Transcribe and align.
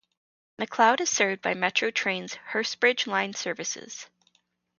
Macleod 0.57 0.99
is 1.01 1.11
served 1.11 1.43
by 1.43 1.53
Metro 1.53 1.91
Trains' 1.91 2.35
Hurstbridge 2.53 3.05
line 3.05 3.33
services. 3.35 4.07